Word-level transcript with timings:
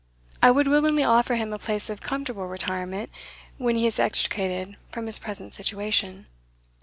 I 0.41 0.49
would 0.49 0.67
willingly 0.67 1.03
offer 1.03 1.35
him 1.35 1.53
a 1.53 1.59
place 1.59 1.87
of 1.87 2.01
comfortable 2.01 2.47
retirement, 2.47 3.11
when 3.59 3.75
he 3.75 3.85
is 3.85 3.99
extricated 3.99 4.75
from 4.91 5.05
his 5.05 5.19
present 5.19 5.53
situation." 5.53 6.25